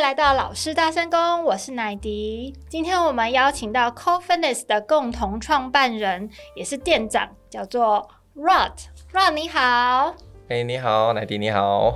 [0.00, 2.54] 来到老师大声公，我是奶迪。
[2.68, 8.06] 今天我们邀请到 Core Fitness 的共同创办人，也是店长，叫做
[8.36, 8.72] Rod。
[9.12, 10.14] Rod 你好。
[10.48, 11.94] 哎，你好，奶迪你好。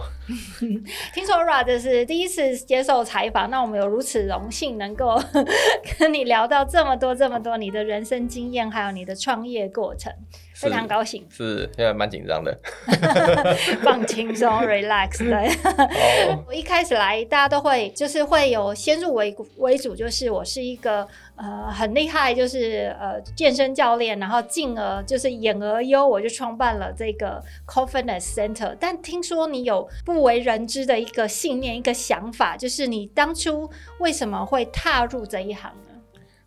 [1.14, 5.20] 听说 Rod 这是第一次接受采访，那我们有如此荣幸能够
[5.98, 10.10] 跟你聊到这么多这么多你的人生经验，还有你的创业过程。
[10.68, 12.56] 非常高兴，是现在蛮紧张的，
[13.82, 15.18] 放轻松，relax。
[15.18, 15.50] 对，
[16.46, 28.76] 我一开始来，大家都会就是会有先入为为主，就是我是一个呃很厉害，就是呃健身教练，然后进而就是演而优，我就创办了这个 Fitness Center。
[28.78, 35.89] 但听说你有不为人知的一个信念，一个想法，就是你当初为什么会踏入这一行呢？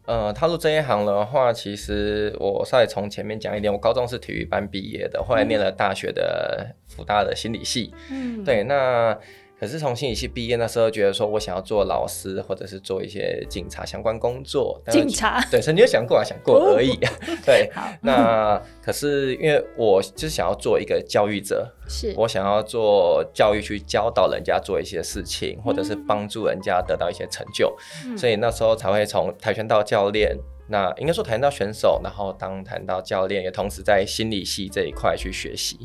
[0.06, 9.18] 呃，踏入这一行的话，其实我稍微从前面讲一点，我高中是体育班毕业的，后来念了大学的福大的心理系，嗯，对，那。
[9.64, 14.82] 可是从心理系毕业那时候，觉得说我想要做老师，或者是做一些警察相关工作。
[14.90, 16.92] 警察 对，曾经有想过啊，想过而已。
[16.96, 17.10] 哦、
[17.46, 17.88] 对， 好。
[18.02, 27.74] 那可是因为我就是想要做一个教育者，是我想要做教育去教导人家做一些事情，或者是帮助人家得到一些成就，
[28.06, 30.38] 嗯、所以那时候才会从跆拳道教练。
[30.68, 35.78] 那应该说跆拳道选手，然后当跆拳道教练，也同时在心理系这一块去学习。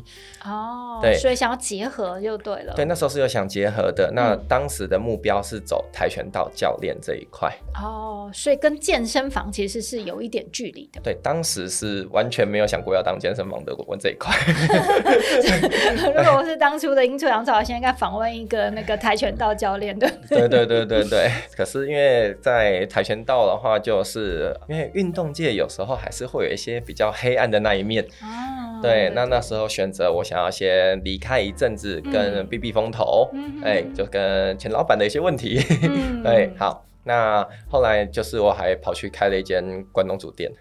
[0.45, 2.73] 哦，对，所以想要结合就对了。
[2.75, 4.09] 对，那时候是有想结合的。
[4.15, 7.53] 那当时的目标是走跆拳道教练这一块。
[7.75, 11.01] 哦，所以跟健身房其实是有一点距离的。
[11.03, 14.33] 对，当时是完全没有想过要当健身房的我这一块。
[16.07, 20.09] 如果我 是当初的阴错阳差，我现在应该访问一个那个跆拳道教练的。
[20.29, 21.29] 对对对对对。
[21.57, 24.55] 可是因为在跆拳道的话，就是。
[24.69, 32.47] 因为运动界有时候还是会有一些比较黑暗的那一面，啊、对，那那时候选择我想要先离开一阵子，跟。
[32.49, 33.29] 避避风头，
[33.63, 40.51] 哎、嗯，就跟前老板的一些问题，嗯、 对，好，那后来就是我还跑去开了一间关东煮店，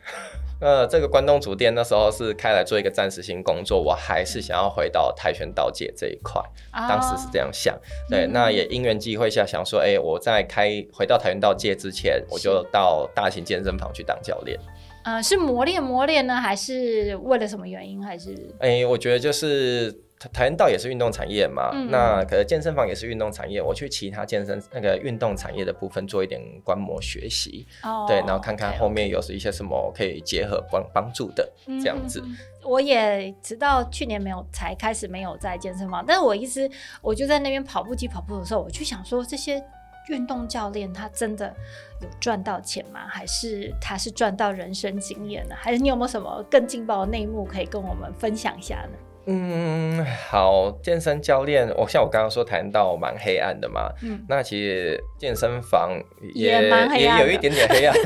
[0.60, 6.42] 呃，这个关东煮店那时候是开来做一个暂时性工作，我还是想要回到跆拳道界这一块，
[6.72, 7.78] 哦、当时是这样想，
[8.10, 14.58] 对，嗯、那也因缘际会下想说，哎、欸，我在开回到跆拳道界之前，我就到大型健身房去当教练。
[15.04, 18.04] 呃，是磨练磨练呢，还是为了什么原因？
[18.04, 18.34] 还是？
[18.58, 20.07] 哎、欸，我觉得就是。
[20.18, 23.62] 跆拳道也是运动产业嘛，嗯、那可能健身房也是运动产业。
[23.62, 32.20] 我去其他健身那个运动产业的部分做一点观摩学习，哦、对，然后看看后面有是一些什么可以结合帮帮助的这样子。
[32.24, 36.68] 嗯、我也直到去年没有才开始没有在健身房，但是我一直
[37.00, 39.62] 我就在那边跑步机跑步的时候，我就想说，这些
[40.08, 41.54] 运动教练他真的
[42.00, 43.06] 有赚到钱吗？
[43.08, 45.54] 还是他是赚到人生经验呢？
[45.56, 48.98] 还是你有没有什么更劲爆的内幕可以跟我们分享一下呢？
[49.31, 55.91] 嗯，好，健身教练，我像我刚刚说谈到蛮黑暗的嘛，嗯，那其实健身房
[56.33, 56.50] 也
[56.97, 57.94] 也有一点点黑暗，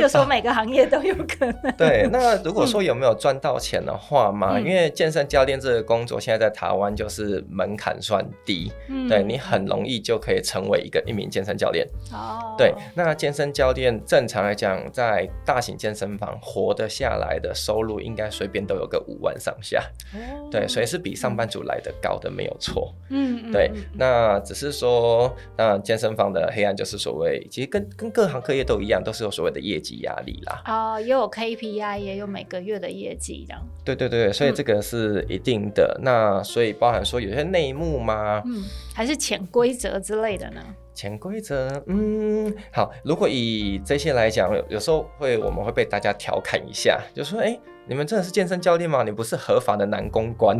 [0.00, 1.72] 就说每个行业都有可能。
[1.76, 11.86] 对，那如果说有没有赚到钱的话嘛，嗯、因为健身教练这个工作现在在台湾就是门槛算低，嗯，对你很容易就可以成为一个一名健身教练。
[12.12, 19.00] 哦，对，那健身教练正常来讲，在大型健身房活得下来的收入，应该随便都有个。
[19.10, 19.82] 五万上下，
[20.14, 22.94] 哦、对，所以是比上班族来的高的没有错。
[23.08, 30.62] 嗯，对，嗯、那只是说，那健身房的黑暗就是所谓，其实跟跟各行各业都一样，都是有所谓的业绩压力啦。
[30.66, 33.62] 哦，也有 KPI，也有每个月的业绩这样。
[33.84, 35.96] 对对对，所以这个是一定的。
[35.98, 38.42] 嗯、那所以包含说有些内幕吗？
[38.46, 38.62] 嗯，
[38.94, 40.60] 还是潜规则之类的呢？
[40.94, 42.92] 潜规则，嗯，好。
[43.04, 49.02] 如果以这些来讲，有，有时候会我们会被大家调侃一下，就说，哎、欸，你们真的是健身教练吗？
[49.02, 50.58] 你不是合法的男公关。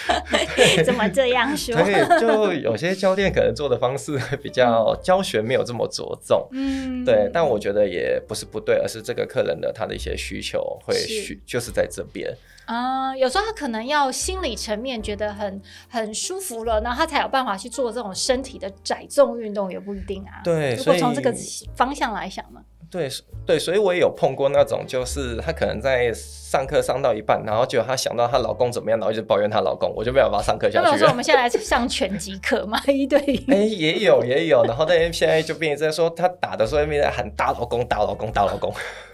[0.84, 1.74] 怎么这样说？
[1.76, 7.30] 对，就有些教练可能做的方式 比较教学没有这么着重，嗯，对。
[7.32, 12.32] 但我觉得也不是不对，而是这个客人的他的一些需求会需就是在这边。
[12.64, 20.40] 啊、呃，有时候他可能要心理层面觉得很很舒服了，然后他才有办法去做这种身体的载重运动，也不一定啊。
[20.44, 21.34] 对，如果从这个
[21.76, 22.60] 方向来想呢？
[22.92, 23.08] 对
[23.46, 30.84] 对，所以我也有碰过那种，就是她可能在上课上到一半，然后结果她想到她老公怎么样，然后一直抱怨她老公，我就没有办法上课下去。
[30.84, 33.50] 那我说我们现在来上拳击课嘛， 一对一。
[33.50, 38.70] 哎，也有也有，然后但现在就变成在说她打的时候，一直在喊打老公打老公打老公。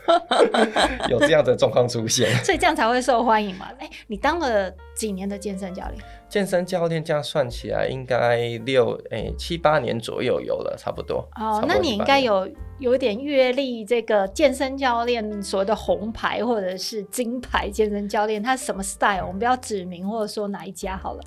[1.10, 3.66] 有这样的状况出现，所以这样才会受欢迎嘛？
[3.78, 6.02] 哎、欸，你当了几年的健身教练？
[6.30, 11.28] 健身教练这样算起来，应该六哎、欸、七八年左右有了，差不多。
[11.38, 12.48] 哦，那你应该有
[12.78, 19.22] 有点阅历，这个健身教练所谓的红牌或者是金牌健身教练，他什么 style？
[19.26, 21.20] 我们不要指名或者说哪一家好了。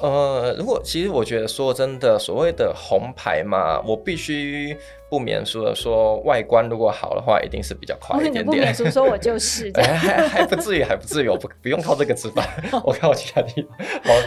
[0.00, 4.76] 呃，如果其实我觉得说真的，所谓的红牌嘛，我必须
[5.08, 8.44] 不免说的说，外观如果好的话，一定是比较快一点点。
[8.46, 12.44] 不免俗说，我就是，还还还不至于，还不至于，我不不用靠这个吃饭。
[12.84, 13.76] 我靠其他地方，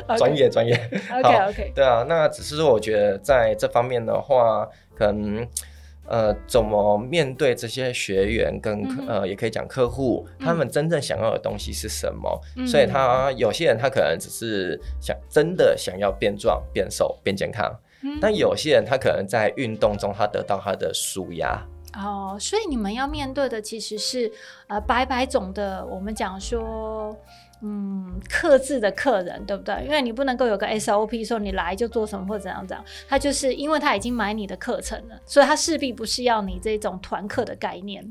[0.07, 0.73] 好专业专业。
[1.11, 5.45] OK OK，对啊，那只是说我觉得在这方面的话，可能。
[6.07, 12.41] 呃，怎么面对这些学员跟、嗯、呃，也可以讲客户，他们真正想要的东西是什么？
[12.57, 17.73] 嗯、所以他有些人他可能只是想真的想要变壮、变瘦、变健康，
[18.03, 21.59] 嗯、但有些人他可能在运动中他得到他的舒压。
[21.97, 24.31] 哦，所以你们要面对的其实是
[24.67, 27.15] 呃白白种的，我们讲说。
[27.61, 29.83] 嗯，克制的客人对不对？
[29.83, 38.05] 因为你不能够有个 SOP 说你来就做什么或怎样怎样，他就是因为他已经买你的课程了，所以他势必不是要你这种团课的概念。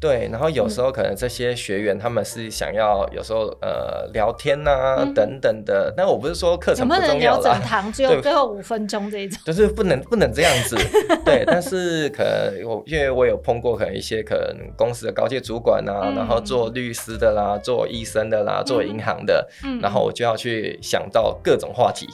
[0.00, 10.76] 对，然后有时候可能这些学员他们是想要有时候呃聊天呐、啊嗯、等等的，但我不是说课程不重要啦，能不能聊整堂 只有最后五分钟这一种， 就是不能不能这样子。
[11.26, 22.06] 对，但是可能我因为我有碰过可能一些可能公司的高阶主管啊，嗯、然后做律师的啦，做医生的啦，做银行的，嗯、然后我就要去想到各种话题。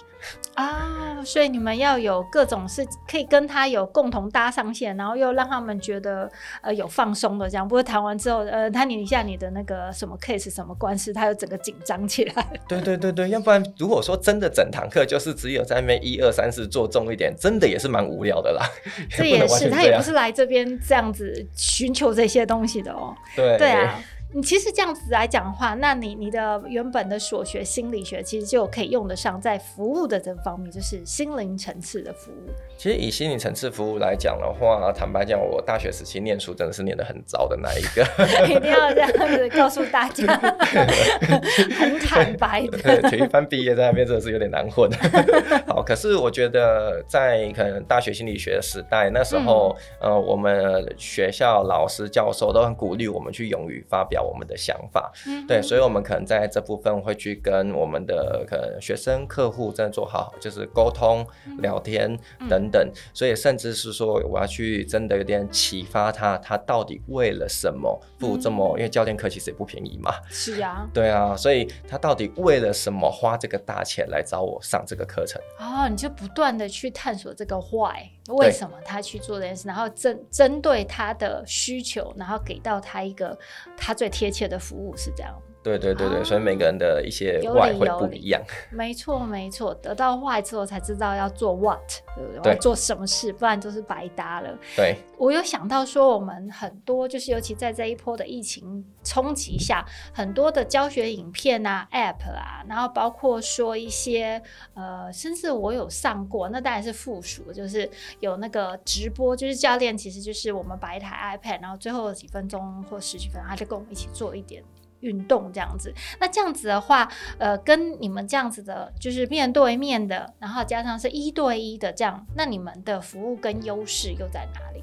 [0.54, 6.30] 啊，所以你们要有各种是可以跟他有共同搭上线，然后又让他们觉得
[6.62, 12.46] 呃有放松的这样，不会谈完之后呃他念一下你的那个什么 case 什么官司，他又整个紧张起来。
[12.68, 18.64] 对对对对，要不然如果说真的整堂课就是只有在那边一二三四做重一点，真的也是蛮无聊的啦。
[19.10, 23.14] 这也是， 他也不是来这边这样子寻求这些东西的哦。
[23.34, 24.00] 对对啊。
[24.34, 32.50] 你其实这样子来讲的话，那你你的原本的所学心理学，其实就可以用得上在服务的这方面，就是心灵层次的服务。
[32.76, 38.04] 其实以心理层次服务来讲的话，坦白讲，我大学时期念书真的是念得很糟的那一个。
[38.44, 40.26] 一定要这样子告诉大家，
[41.78, 42.78] 很坦白的。
[42.78, 44.90] 对，体育班毕业在那边真的是有点难混。
[45.66, 54.24] 好，可是我觉得在可能大学心理学的时代，那时候，嗯、呃，我们学校老师教授都很鼓励我们去勇于发表。
[54.24, 62.18] 我们的想法，嗯、对，所以，我们可能在这部分会去跟我们的可能学生、客户真的做好，就是沟通、嗯、聊天
[62.48, 62.74] 等等。
[62.74, 68.74] 等、所以，甚至是说，我要去真的有点启发他，他到底为了什么付这么？
[68.76, 70.12] 嗯、因为教练课其实也不便宜嘛。
[70.30, 70.88] 是啊。
[70.94, 75.38] 对啊，所以他到底为了什么花这个大钱来找我上这个课程？
[75.60, 83.38] 哦，你就不断的去探索这个 why，为什么他去做这件事，然后针针对他的需求，然后给到他一个
[83.76, 84.10] 他最。
[84.14, 85.34] 贴切的服务是这样，
[85.64, 88.40] 对对对对，啊、所以每个人的一些 why 会不一样。
[88.70, 91.80] 没错没错，得到 why 之后才知道要做 what，
[92.14, 92.40] 对不对？
[92.42, 94.56] 对要做什么事，不然就是白搭了。
[94.76, 99.82] 对，我有想到说，我们很多就是尤其在这一波的疫情冲击下，
[100.12, 104.40] 很多的教学影片啊、app 啊，然后包括说一些
[104.74, 107.90] 呃，甚至我有上过，那当然是附属，就是
[108.20, 114.62] 有那个直播，就是教练其实就是我们摆一台 iPad，然后最后几分钟或十几分钟，他就跟我们一起做一点
[115.04, 115.92] 运动这样子。
[116.18, 117.08] 那这样子的话，
[117.38, 124.82] 呃，跟你们这样子的，就是面对面的，然后加上是一对一的这样，那你们的服务跟优势又在哪里？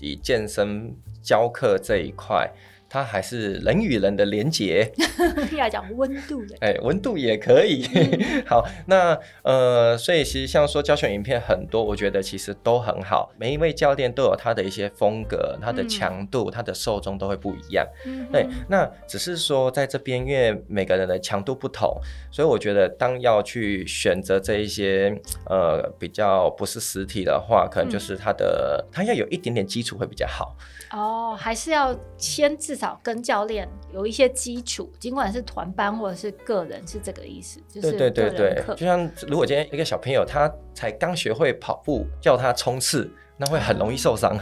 [0.00, 2.52] 以健身教课这一块。
[2.94, 4.88] 它还是人与人的连结，
[5.58, 7.84] 要讲温度的，哎，温度也可以。
[8.46, 13.32] 好，那呃，所以其实像说教学影片很多，我觉得其实都很好。
[13.36, 17.84] 每一位教练都有他的一些风格，他的强度，他的受众都会不一样。
[18.06, 18.46] 嗯，对。
[18.68, 30.56] 那只是说在这边，因为每个人的强度不同，所以我觉得当要去选择这一些呃比较不是实体的话，可能就是他的他要有一点点基础会比较好。
[30.92, 37.60] 哦，还是要先至少跟教练有一些基础，尽管是团班或者是个人，是这个意思。
[37.68, 44.36] 就是对对对对，就像如果今天一个小朋友他才刚学会跑步，叫他冲刺，那会很容易受伤。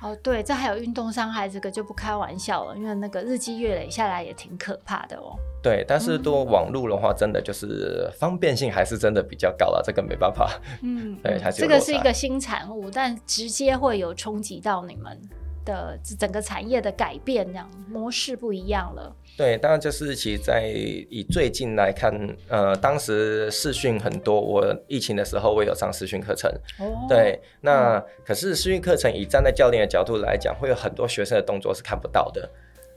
[0.00, 5.36] 哦，对，这还有运动伤害，这个就不开玩笑了，因为那个日积月累下来也挺可怕的哦。
[5.62, 10.60] 对，但是多网络的话，真的就是方便性还是真的比较高了，这个没办法。
[10.82, 15.20] 嗯， 对，还是这个是一个新产物，但直接会有冲击到你们。
[15.64, 19.14] 的整个产业的改变，这样模式不一样了。
[19.36, 22.12] 对，当然就是其实，在以最近来看，
[22.48, 26.50] 呃，当时视讯很多，我疫情的时候我有上视讯课程。
[26.78, 27.06] 哦。
[27.08, 32.48] 对，那、嗯、可是视讯课程以站在教练的角度来讲，会有很多学生的动作是看不到的。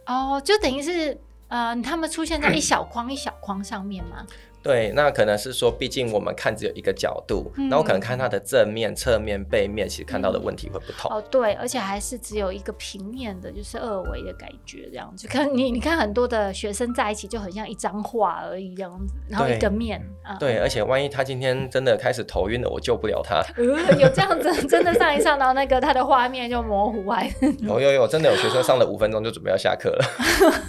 [0.06, 1.18] 哦，就等于是
[1.48, 4.26] 呃，他们出现在一小框一小框上面吗？
[4.66, 11.16] 对，那可能是说，毕竟我们看只有一个角度，那、嗯、我可能看它的正面、侧面、背面，其实看到的问题会不同。
[11.16, 15.28] 哦，对，而且还是只有一个平面的，就是二维的感觉这样子。
[15.28, 20.36] 看你，你看很多的学生在一起就很像一张画而已这样子，然后一个面啊。
[20.40, 23.44] 对，而且万一他今天真的开始头晕了，我救不了他。
[23.58, 23.64] 呃、
[24.00, 27.32] 有这样子，真的上一上到那个他的画面就模糊还。
[27.60, 30.06] 有有有，真的有学生上了五分钟就准备要下课了。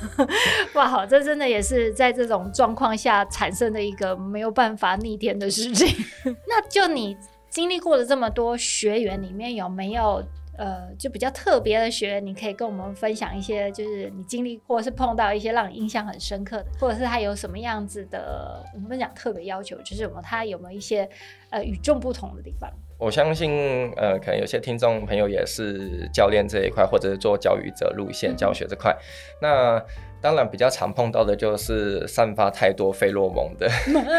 [0.74, 4.96] 哇，好，这真的也是在这种状况下产生的一个没有办法。
[4.96, 5.86] 逆天的事情，
[6.48, 7.14] 那就你
[7.50, 10.24] 经历过的这么多学员里面，有没有
[10.56, 12.26] 呃，就比较特别的学员？
[12.26, 21.08] 你可以跟我们分享一些，就是你经历或是碰到一些让你印象很深刻的，或者是他有什么样子的，我们讲特别要求，就是有没有他有没有一些
[21.50, 22.72] 呃与众不同的地方？
[22.98, 28.96] 我相信呃，可能有些听众朋友也是教练这一块，或者是做教育者路线、嗯、教学这块，
[29.42, 29.84] 那。
[30.26, 33.68] 当然，比较常碰到的就是散发太多费洛蒙的，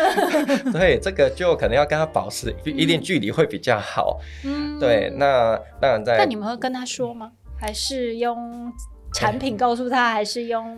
[0.71, 4.17] 所以这个就可能要跟他保持一定距离会比较好。
[4.45, 6.15] 嗯，对，那当然在。
[6.17, 7.33] 那你们会跟他说吗？
[7.59, 8.71] 还是用
[9.13, 10.01] 产品告诉他？
[10.05, 10.77] 欸、还是用？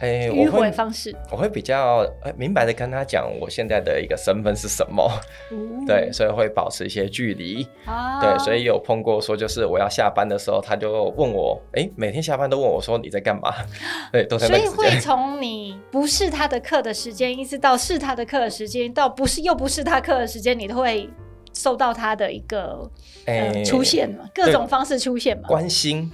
[0.00, 5.10] 哎，迂回方式，我会比较明白的跟他讲我现在的一个身份是什么，
[5.50, 13.52] 嗯、 对，所以会保持一些距离，啊、对，所以有碰过说就是我要下班的时候，他就问我，哎，每天下班都问我说你在干嘛？
[14.12, 14.46] 对，都在。
[14.46, 21.08] 所以会 从你不是他的课的时间，一直到是他的课的时间，到不是又不是他课的时间，你都会
[21.52, 22.88] 收到他的一个、
[23.26, 26.08] 呃、出现嘛，各种方式出现嘛，关心。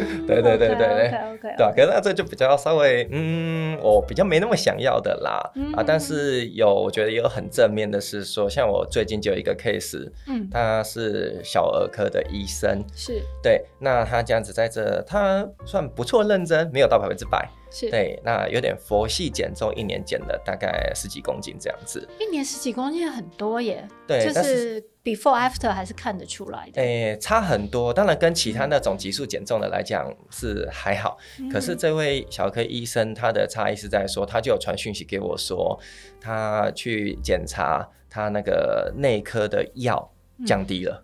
[0.00, 0.76] 啊，对对对对。
[0.76, 13.20] 对，对啊，可是那这就比较稍微，嗯，我比较没那么想要的啦，嗯、啊，但是有，我觉得有很正面的是说，像我最近就有一个 case，嗯，他是小儿科的医生，是。
[13.42, 17.48] 对，那他这样子在这，他算不错认真，没有到百分之百。
[17.76, 22.08] 是对，那有点佛系减重，一年减了大概十几公斤这样子。
[22.20, 23.84] 一年十几公斤很多耶。
[24.06, 26.80] 对，就是 before after 还是看得出来的。
[26.80, 27.92] 诶、欸，差很多。
[27.92, 35.76] 当然跟其他那种急速减重的来讲是还好，嗯、可是这位小科医生他的差异是在说，他就有传讯息给我说，
[36.20, 40.12] 他去检查他那个内科的药
[40.46, 41.02] 降低了。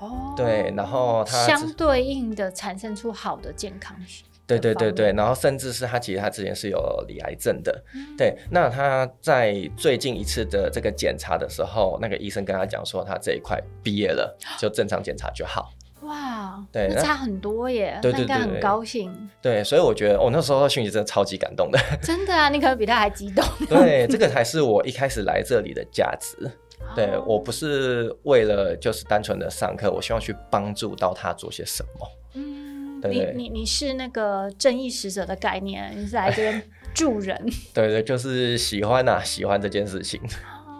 [0.00, 0.34] 嗯、哦。
[0.34, 3.94] 对，然后他相对应的产生出好的健康
[4.48, 8.34] 对对对对，然后甚至是他其实他之前是有罹癌症的，嗯、对。
[8.50, 15.70] 那他在最近一次的这个检查的时候，那个医生跟他讲说，他这一块毕业了，就正常检查就好。
[16.02, 19.12] 哇，对，那差很多耶，对对对，对，很高兴。
[19.42, 21.78] 对，所以我觉得，我、哦、那时候讯息真的超级感动的。
[22.02, 23.44] 真的啊，你可能比他还激动。
[23.68, 26.50] 对，这个才是我一开始来这里的价值。
[26.96, 32.08] 对，我不是为了就是单纯的上课，我希望去帮助到他做些什么。
[32.98, 33.00] 嗯。
[33.00, 36.62] 对对你你你是那个正义使者的概念，你是来这边
[36.94, 37.36] 助人。
[37.72, 40.20] 对对，就是喜欢呐、啊，喜欢这件事情。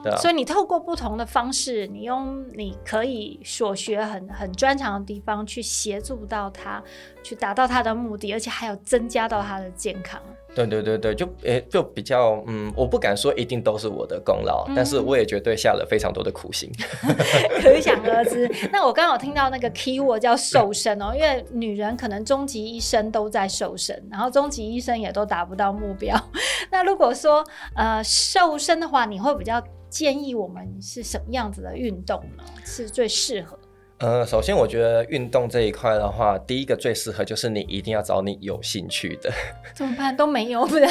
[0.02, 6.82] 对啊，所以你透过不同的方式，你用你可以所学很很专长的地方去协助到他，
[7.22, 10.20] 去达到他的目的，而且还有增加到他的健康。
[10.66, 16.70] 对对对对，就诶、欸，就比较嗯，我不敢说一定都是我的功劳，嗯、但是我也绝对下了非常多的苦心。
[17.62, 18.50] 可想而知。
[18.72, 26.16] 那我刚刚有听到那个 key word 叫瘦身哦，因为女人可能终其一生都在瘦身，然后终其一生也都达不到目标。
[26.70, 32.44] 那如果说呃瘦身的话，你会比较建议我们是什么样子的运动呢？
[32.64, 33.58] 是最适合？
[33.98, 39.28] 呃，首先我觉得运动这一块的话，第一个最适合就是你一定要找你有兴趣的。
[39.74, 40.16] 怎么办？
[40.16, 40.84] 都没有， 不是？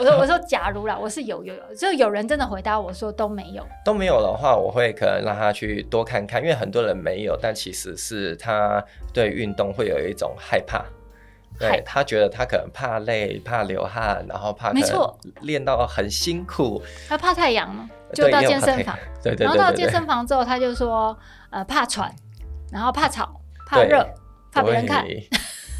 [0.00, 3.64] 我说我说，假如啦，我是有有有，就有人真的回答我说都没有。
[3.84, 10.84] 都没有的话，我会可能让他去多看看，因为很多人没有，但其实是他对运动会有一种害怕。
[11.56, 16.82] 对，他觉得他可能怕累、怕流汗，然后怕没错练到很辛苦。
[17.08, 17.88] 他怕太阳嘛？
[18.12, 21.16] 就到健身房，对对，对，对，对，然后到健身房之后，他就说，
[21.52, 22.10] 呃，怕喘，
[22.72, 24.04] 然后怕吵，怕热，
[24.50, 25.06] 怕别人看，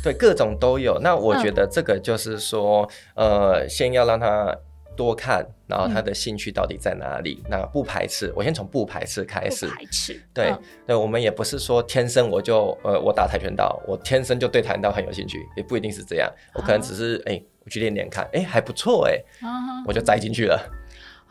[0.05, 0.99] 对，各种都有。
[1.01, 4.55] 那我觉得这个就是说，嗯、呃，先要让他
[4.95, 7.41] 多看，然后他的兴趣到底在哪里？
[7.45, 9.67] 嗯、那不排斥，我先从不排斥开始。
[9.67, 16.31] 不排斥，对、嗯、对，我们也不是说天生我就，呃，我打跆拳道，我天生就对跆拳道很有兴趣，也不一定是这样。
[16.53, 20.61] 我可能只是，哎、我去练练看，哎、欸，还不错，哎、嗯，我就栽进去了。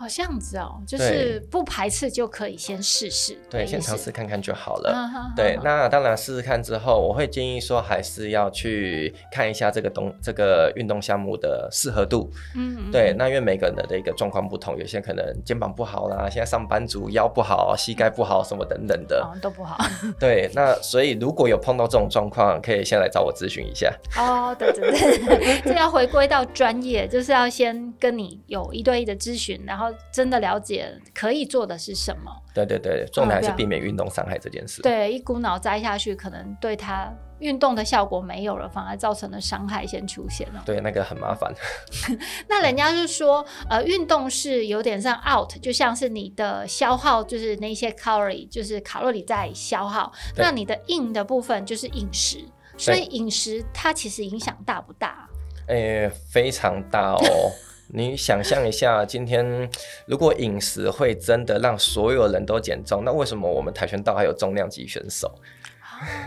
[0.02, 5.08] 好像子哦，就是不排斥就可以先试试，对，先尝试看看就好了。
[5.36, 12.32] 对，那当然试试看之后，我会建议说还是要去看一下这个东这个运动项目的适合度。
[12.56, 19.78] 嗯，对，那因为每个人的一个状况不同，有些可能肩膀不好啦，现在上班族腰不好、膝盖不好什么等等的，都不好。
[20.20, 23.94] 对，那所以如果有碰到这种状况，可以先来找我咨询一下。
[24.18, 29.91] 哦，对对对， 这要回归到专业，就是要先跟你有一对一的咨询，然后。
[30.12, 32.32] 真的了解可以做的是什么？
[32.54, 34.82] 对对对，重点还是避免运动伤害这件事。
[34.82, 40.62] 对，一股脑栽下去，可能对他运动的效果没有了，反而造成了伤害先出现了。
[40.66, 41.54] 对，那个很麻烦。
[42.48, 50.12] 那人家是说，呃，运动是有点像 out，就像是你的消耗，就是那些 calorie，就是卡路里在消耗。
[50.36, 52.46] 那你的 in 的部分就是饮食，
[52.78, 55.28] 所以饮食它其实影响大不大？
[55.68, 57.52] 诶、欸，非常大哦。
[57.94, 59.70] 你想象一下，今天
[60.06, 65.30] 如果饮食会真的让所有人都减重，那为什么我们跆拳道还有重量级选手？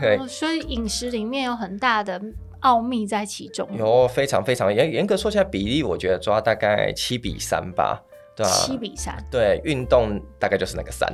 [0.02, 2.20] 哦，所以饮食里面有很大的
[2.60, 3.68] 奥秘在其中。
[3.76, 8.02] 有非常非常严严格说起来，比例我觉得抓大概七比三吧，
[8.36, 8.50] 对吧？
[8.52, 9.16] 七比三。
[9.30, 11.08] 对，运动大概就是那个三。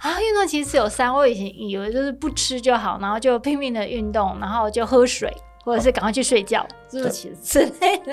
[0.00, 5.32] 啊，运动其实有三，我以前以为就是不吃就好，然后就拼命的运动，然后就喝水。
[5.64, 8.12] 或者是赶快去睡觉，这是其次类的。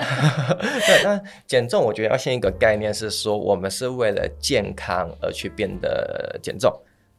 [0.86, 6.72] 对，那减重我觉得要先一个概念是说，我们是为了健康而去变得减重。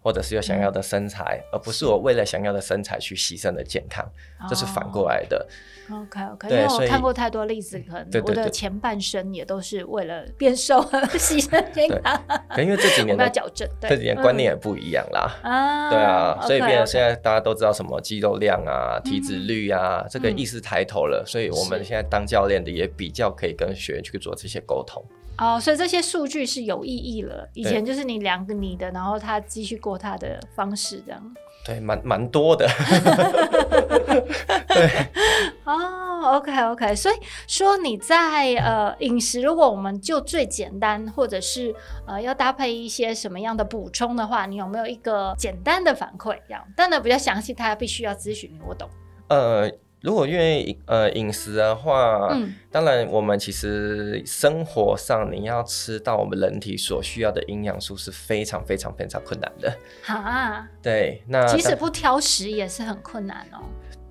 [0.04, 4.06] 或者是有想要的身材，嗯、而不是我为了想要的身材去牺牲了健康，
[4.50, 5.48] 这、哦、是反过来的。
[5.90, 12.22] OK OK，因为我看过太多例子，可能我的前半生也都是为了变瘦而牺牲健康。
[12.50, 15.30] 可因为这几年的矫正，这几年观念也不一样啦。
[15.44, 25.04] 啊、嗯，对啊，所以变成现在大家都知道什么肌肉量啊、体脂率啊，嗯、这个意识抬头了，所以我们现在当教练的也比较可以跟学员去做这些沟通。
[25.38, 27.48] 哦，所以这些数据是有意义了。
[27.54, 31.36] 以前就是你量个你的，然后他继续过他的方式，这样。
[31.66, 32.68] 对，蛮蛮多的。
[34.68, 35.08] 对。
[35.66, 37.16] 哦，OK OK，所以
[37.48, 41.74] 说你在呃饮食，如果我们就最简单，或者是
[42.06, 46.38] 呃要搭配一些什么样的补充的话，你有没有一个简单的反馈？
[46.48, 48.88] 这样，但呢比较详细，他必须要咨询你，我懂。
[49.30, 49.72] 呃。
[50.04, 59.74] 如果愿意呃饮食的话，嗯，当然我们其实生活上你要吃到我们人体所需要的营养素是非常非常非常困难的。
[60.04, 63.64] 好啊，对，那即使不挑食也是很困难哦。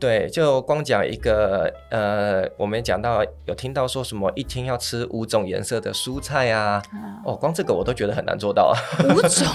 [0.03, 8.75] 对，就光讲一个，呃，我们讲到有听到说什么一天要吃五种颜色的蔬菜啊，啊哦，光这个我都觉得很难做到啊。
[9.15, 9.47] 五种？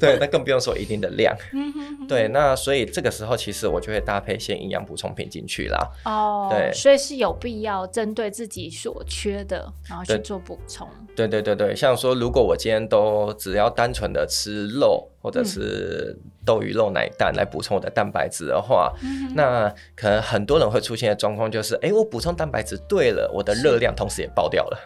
[0.00, 1.32] 对，那更不用说一定的量。
[2.08, 5.92] 对，那所以这个时候其实我就会搭配一些营养补充品进去啦。
[6.04, 10.88] 哦，对，所以是有必要针对自己所缺的，然后去做补充。
[11.14, 15.08] 对对对对，像说如果我今天都只要单纯的吃肉。
[15.26, 24.78] 或者是豆鱼肉奶蛋来补充我的蛋白质的话，嗯、那可能很多人会出现的状况就是，哎、欸，我补充蛋白质对了，我的热量同时也爆掉了。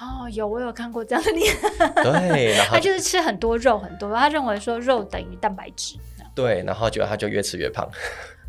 [0.00, 1.68] 哦，有我有看过这样的例子，
[2.00, 5.96] 对，然后 他就是吃很多肉很多，他认为说肉等于蛋白质，
[6.32, 7.90] 对，然后觉得他就越吃越胖。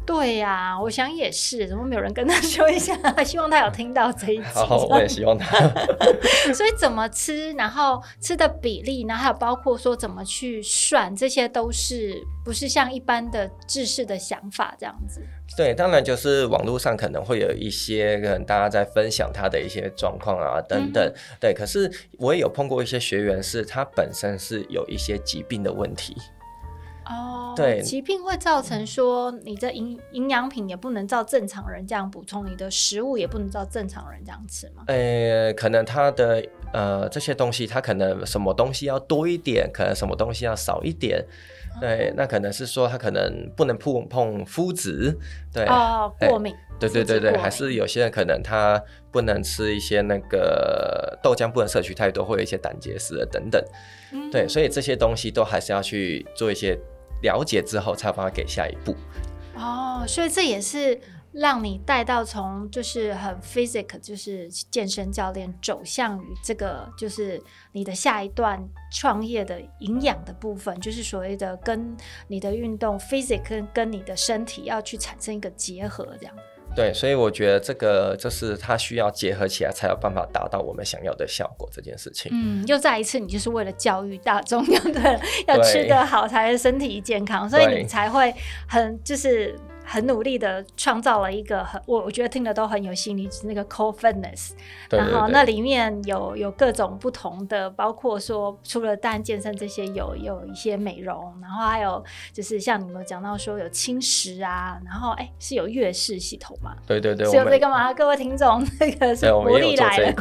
[0.05, 2.93] 对呀、啊，我想也是，怎么没有人跟他 说一下？
[3.23, 4.43] 希望他有听到这一集。
[4.53, 5.57] 好，我也希望他。
[6.53, 15.21] 所以怎么吃，然后吃的比例，然后还有包括说怎么去算，这些都是不是像一般的知识的想法这样子？
[15.55, 21.01] 对，当然就是网络上可能会有一些可能大家在分享他的一些状况啊等等。
[21.05, 26.15] 嗯、对，可是我也有碰过一些学员，是他本身是有一些疾病的问题。
[27.05, 34.83] 哦，对，疾病会造成说你的营营养品也不能照正常人这样补充，你的食物也不能照正常人这样吃吗？
[34.87, 41.25] 呃，可能它的呃这些东西，它可能什么东西要多一点，可能什么东西要少一点。
[41.81, 45.17] 对，哦、那可能是说他可能不能碰碰麸质，
[45.51, 46.55] 对，哦，过敏。
[46.89, 53.63] 对对对对，还是有些人可能他不能吃一些那个豆浆，不能摄取太多，会有一些胆结石的等等。
[54.11, 56.79] 嗯、对，所以这些东西都还是要去做一些。
[57.21, 58.93] 了解之后，才有办法给下一步。
[59.55, 60.99] 哦，所以这也是
[61.31, 67.41] 让你带到从就是很 physical，就是健身教练走向于这个，就是
[67.71, 71.95] 你的下一段创业的营养的部分，就是所谓的跟
[72.27, 76.35] 你的运动 physical 跟你的身体要去产生一个结合，这样。
[76.75, 81.69] 对，所以我觉得这个就是它需要结合起来，才有办法达到我们想要的效果。
[81.71, 88.33] 这件事情，嗯，又再一次，你就是为了教育大众， 对，要吃得好才是身体健康，所以你才会
[88.67, 94.51] 很就是很努力的创造了一个很我我觉得听的都很有心理，那个 Core Fitness，
[94.89, 106.75] 对对对，然后那里面有有各种不同的，包括说除了当然健身这些有有一些美容，然后还有就是像你们讲到说有轻食啊，然后哎是有月式系统嘛？
[106.87, 107.93] 对对对，是有这个吗？
[107.93, 110.13] 各位听众，那个是福利来的，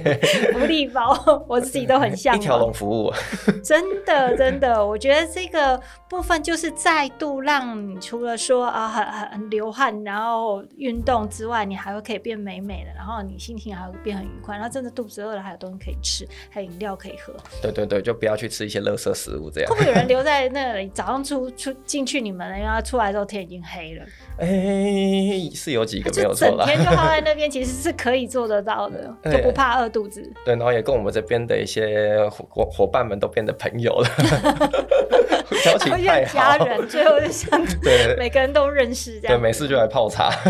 [0.52, 3.12] 福利包， 我自己都很像一条龙服务，
[3.62, 17.34] 真的真的，我觉得这个部分就是再度让你除了说啊很很很流汗，然后运动之外，你还会可以变美美的，然后你心情还会变很愉快，然后真的肚子饿了还有东西可以吃，还有饮料可以喝。
[17.60, 19.70] 对对对，就不要去吃一些垃圾食物这样。
[19.70, 20.88] 会不会有人留在那里？
[20.94, 24.04] 早上出出进去你们，然后出来之后天已经黑了。
[24.38, 26.64] 哎、欸，是有几个没有错啦。
[26.66, 30.22] 整天就耗在那边，其实是可以做得到的， 就不怕饿肚子。
[30.44, 34.08] 对，然后也跟我们这边的一些伙伙伴们都变得朋友了。
[35.64, 38.16] 交情太好，家人最后就像对。
[38.16, 40.30] 每个人都认识这样，对，没事就来泡茶。